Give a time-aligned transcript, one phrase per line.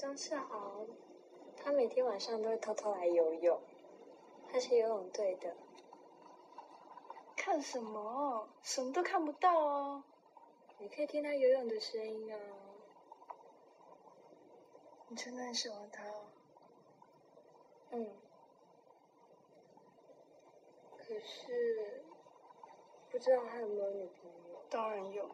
[0.00, 0.86] 张世豪，
[1.56, 3.60] 他每天晚上都会偷偷来游泳，
[4.48, 5.56] 他是游泳队的。
[7.34, 8.48] 看什么？
[8.62, 10.04] 什么都看不到哦。
[10.78, 12.38] 你可以听他游泳的声音啊。
[15.08, 16.04] 你真的很喜欢他？
[17.90, 18.08] 嗯。
[20.96, 22.04] 可是，
[23.10, 24.60] 不知道他有没有女朋友？
[24.70, 25.28] 当然有。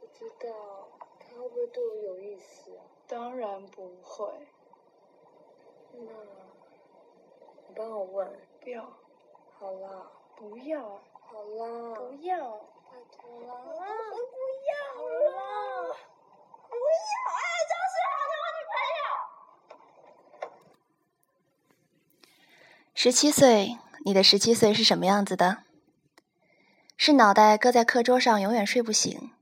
[0.00, 0.95] 不知道他
[1.36, 2.82] 会不会对我有意思啊？
[3.06, 4.32] 当然不会。
[5.92, 6.00] 那，
[7.68, 8.28] 你帮我问。
[8.60, 8.82] 不要。
[9.58, 10.10] 好啦。
[10.36, 10.80] 不要。
[10.80, 11.94] 好啦。
[11.94, 12.38] 不要。
[12.90, 13.54] 拜托啦。
[13.64, 14.72] 不要
[15.08, 15.96] 了。
[16.68, 16.78] 不要！
[17.32, 17.38] 哎，
[17.70, 20.50] 张世豪他女朋友。
[22.94, 23.78] 十七岁。
[24.04, 25.64] 你的十七岁是什么样子的？
[26.96, 29.32] 是脑袋搁在课桌上永远睡不醒，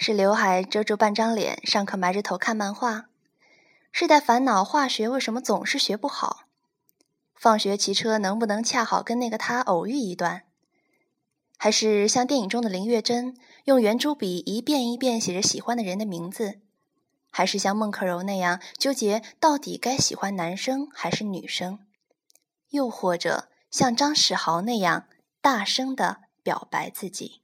[0.00, 3.06] 是刘海遮住半张脸，上课埋着头看漫画，
[3.90, 6.44] 是在烦恼化学为什么总是学不好，
[7.34, 10.44] 放学骑车能不能恰好跟那个他偶遇一段，
[11.58, 16.60] 还是像电影中的林月珍用圆珠笔一遍一遍写着喜欢的人的名字，
[17.28, 21.80] 还是像孟克柔那样纠结到底该喜欢男生还是女生，
[22.70, 23.48] 又或者？
[23.70, 25.08] 像张世豪那样
[25.42, 27.42] 大声的表白自己。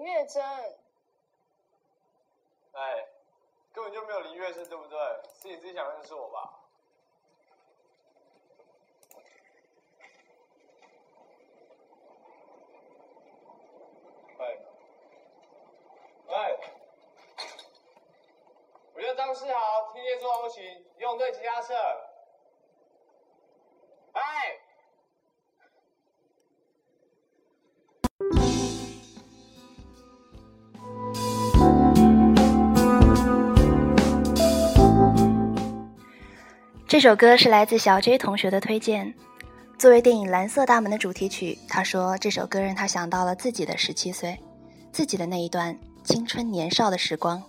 [0.00, 0.42] 林月珍，
[2.72, 3.06] 哎，
[3.74, 4.98] 根本就没有林月珍，对不对？
[5.34, 6.56] 是你自己想认识我吧？
[19.16, 20.64] 张世豪，听见说后勤，
[20.96, 21.74] 游泳队其他社。
[36.90, 39.14] 这首歌是来自小 J 同学的推荐，
[39.78, 41.56] 作为电影《蓝色大门》的主题曲。
[41.68, 44.36] 他说这首歌让他想到了自己的十七岁，
[44.90, 47.40] 自己的那一段青春年少的时光。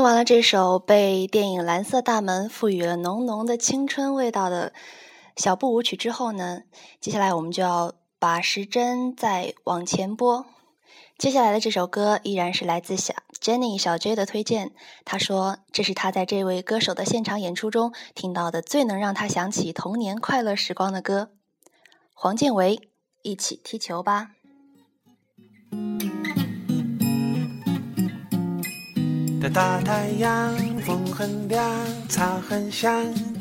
[0.00, 4.72] 听完了这首被电影《蓝色大门》赋予了浓浓的青春味道的
[5.36, 6.62] 小步舞曲之后呢，
[7.02, 10.46] 接下来我们就要把时针再往前拨。
[11.18, 13.12] 接下来的这首歌依然是来自小
[13.42, 14.72] Jenny 小 J 的推荐。
[15.04, 21.32] 他说，这是他在这位歌手的现场演出中听到的最能让他想起童年快乐时光的歌。
[22.14, 22.88] 黄建为，
[23.20, 24.30] 一起踢球吧。
[29.40, 30.54] 的大太阳，
[30.84, 31.66] 风很凉，
[32.10, 32.92] 草很香，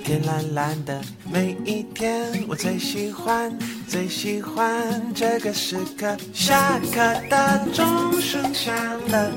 [0.05, 1.01] 天蓝蓝的。
[1.29, 3.51] 每一天，我最喜欢，
[3.85, 6.15] 最喜欢这个时刻。
[6.33, 6.99] 下课
[7.29, 7.85] 的钟
[8.21, 8.73] 声响
[9.09, 9.29] 了，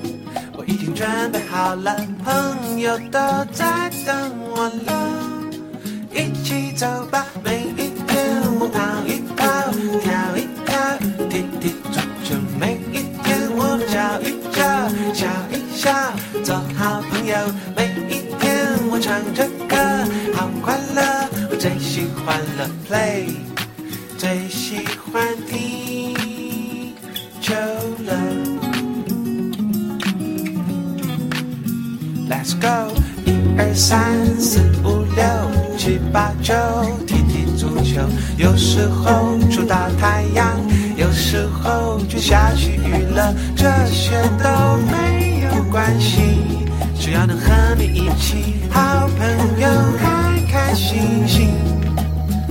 [0.57, 3.19] 我已经准备好了，朋友都
[3.53, 5.51] 在等我了，
[6.15, 7.27] 一起走吧。
[7.43, 8.81] 每一天，我跑
[32.33, 32.95] Let's go，
[33.27, 36.55] 一二三四五六七八九，
[37.07, 38.01] 踢踢足球。
[38.39, 40.59] 有时候出大太阳，
[40.97, 44.49] 有时候就下起雨了，这些都
[44.91, 46.23] 没有关系。
[46.99, 49.69] 只要能和你一起，好朋友
[49.99, 51.51] 开开心心，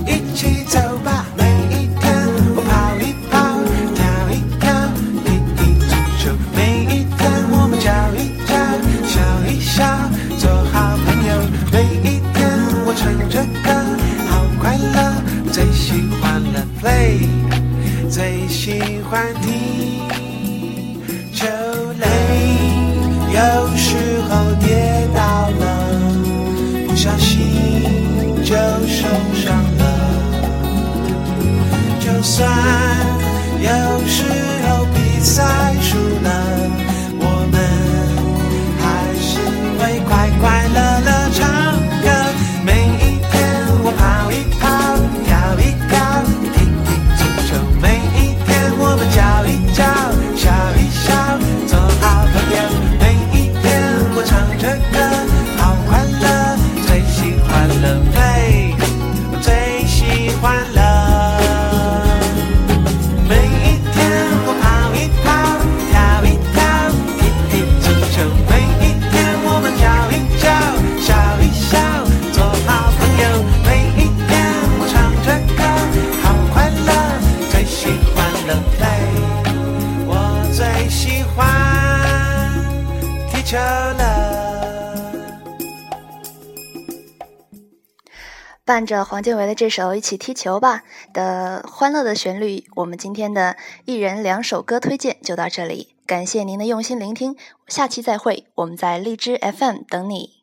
[0.06, 1.26] 一起走吧。
[13.64, 13.70] 歌，
[14.30, 14.98] 好快乐。
[15.52, 17.28] 最喜欢了 play，
[18.10, 19.50] 最喜欢听
[21.34, 21.46] 球
[22.00, 22.06] 累。
[23.34, 23.38] 有
[23.76, 24.30] 时候
[24.66, 25.64] 跌倒了，
[26.88, 27.40] 不小心
[28.44, 28.56] 就
[28.88, 29.84] 受伤了。
[32.00, 32.50] 就算
[33.60, 33.70] 有
[34.08, 34.24] 时
[34.68, 35.44] 候比赛
[35.82, 36.30] 输了，
[88.72, 95.90] 伴着黄建为的这首《一起踢球吧》的欢乐的旋律，我们今天的一人两首歌推荐就到这里。
[96.06, 97.36] 感谢您的用心聆听，
[97.68, 100.41] 下期再会，我们在荔枝 FM 等你。